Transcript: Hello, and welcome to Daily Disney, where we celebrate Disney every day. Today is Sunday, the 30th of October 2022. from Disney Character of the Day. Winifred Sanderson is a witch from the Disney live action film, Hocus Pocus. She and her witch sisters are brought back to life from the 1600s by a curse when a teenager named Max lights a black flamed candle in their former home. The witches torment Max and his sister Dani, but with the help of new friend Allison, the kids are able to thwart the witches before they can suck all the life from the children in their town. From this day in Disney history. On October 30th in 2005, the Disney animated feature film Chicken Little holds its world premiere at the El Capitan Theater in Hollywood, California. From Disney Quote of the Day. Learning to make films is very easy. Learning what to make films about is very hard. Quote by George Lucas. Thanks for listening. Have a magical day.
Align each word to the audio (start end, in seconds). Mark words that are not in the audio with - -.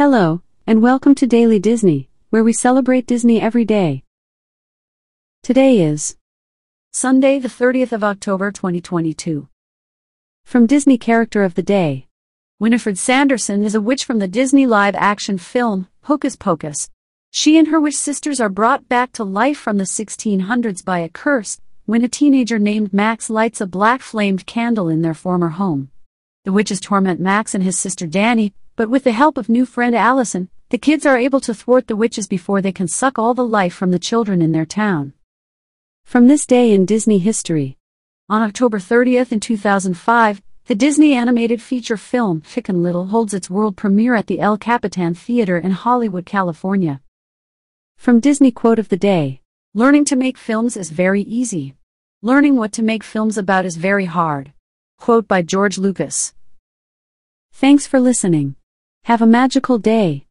Hello, 0.00 0.40
and 0.66 0.80
welcome 0.80 1.14
to 1.16 1.26
Daily 1.26 1.58
Disney, 1.58 2.08
where 2.30 2.42
we 2.42 2.54
celebrate 2.54 3.06
Disney 3.06 3.38
every 3.38 3.66
day. 3.66 4.02
Today 5.42 5.82
is 5.82 6.16
Sunday, 6.90 7.38
the 7.38 7.48
30th 7.48 7.92
of 7.92 8.02
October 8.02 8.50
2022. 8.50 9.46
from 10.42 10.66
Disney 10.66 10.96
Character 10.96 11.44
of 11.44 11.54
the 11.54 11.62
Day. 11.62 12.06
Winifred 12.58 12.96
Sanderson 12.96 13.62
is 13.62 13.74
a 13.74 13.80
witch 13.82 14.06
from 14.06 14.20
the 14.20 14.26
Disney 14.26 14.66
live 14.66 14.94
action 14.94 15.36
film, 15.36 15.86
Hocus 16.04 16.34
Pocus. 16.34 16.88
She 17.30 17.58
and 17.58 17.68
her 17.68 17.78
witch 17.78 17.94
sisters 17.94 18.40
are 18.40 18.48
brought 18.48 18.88
back 18.88 19.12
to 19.12 19.22
life 19.22 19.58
from 19.58 19.76
the 19.76 19.84
1600s 19.84 20.82
by 20.82 21.00
a 21.00 21.10
curse 21.10 21.60
when 21.84 22.02
a 22.02 22.08
teenager 22.08 22.58
named 22.58 22.94
Max 22.94 23.28
lights 23.28 23.60
a 23.60 23.66
black 23.66 24.00
flamed 24.00 24.46
candle 24.46 24.88
in 24.88 25.02
their 25.02 25.12
former 25.12 25.50
home. 25.50 25.90
The 26.46 26.52
witches 26.52 26.80
torment 26.80 27.20
Max 27.20 27.54
and 27.54 27.62
his 27.62 27.78
sister 27.78 28.06
Dani, 28.06 28.54
but 28.76 28.88
with 28.88 29.04
the 29.04 29.12
help 29.12 29.36
of 29.36 29.48
new 29.48 29.66
friend 29.66 29.94
Allison, 29.94 30.48
the 30.70 30.78
kids 30.78 31.04
are 31.04 31.18
able 31.18 31.40
to 31.40 31.54
thwart 31.54 31.88
the 31.88 31.96
witches 31.96 32.28
before 32.28 32.62
they 32.62 32.72
can 32.72 32.86
suck 32.86 33.18
all 33.18 33.34
the 33.34 33.44
life 33.44 33.74
from 33.74 33.90
the 33.90 33.98
children 33.98 34.40
in 34.40 34.52
their 34.52 34.64
town. 34.64 35.12
From 36.04 36.28
this 36.28 36.46
day 36.46 36.72
in 36.72 36.86
Disney 36.86 37.18
history. 37.18 37.76
On 38.28 38.42
October 38.42 38.78
30th 38.78 39.32
in 39.32 39.40
2005, 39.40 40.42
the 40.66 40.74
Disney 40.76 41.14
animated 41.14 41.60
feature 41.60 41.96
film 41.96 42.42
Chicken 42.42 42.82
Little 42.82 43.06
holds 43.06 43.34
its 43.34 43.50
world 43.50 43.76
premiere 43.76 44.14
at 44.14 44.28
the 44.28 44.38
El 44.38 44.56
Capitan 44.56 45.14
Theater 45.14 45.58
in 45.58 45.72
Hollywood, 45.72 46.24
California. 46.26 47.00
From 47.96 48.20
Disney 48.20 48.52
Quote 48.52 48.78
of 48.78 48.88
the 48.88 48.96
Day. 48.96 49.40
Learning 49.74 50.04
to 50.04 50.14
make 50.14 50.38
films 50.38 50.76
is 50.76 50.90
very 50.90 51.22
easy. 51.22 51.74
Learning 52.22 52.54
what 52.54 52.72
to 52.74 52.82
make 52.82 53.02
films 53.02 53.36
about 53.36 53.64
is 53.64 53.76
very 53.76 54.04
hard. 54.04 54.52
Quote 54.98 55.26
by 55.26 55.42
George 55.42 55.78
Lucas. 55.78 56.34
Thanks 57.52 57.86
for 57.86 57.98
listening. 57.98 58.56
Have 59.04 59.22
a 59.22 59.26
magical 59.26 59.78
day. 59.78 60.26